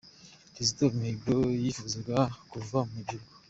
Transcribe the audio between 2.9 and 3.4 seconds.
mu gihugu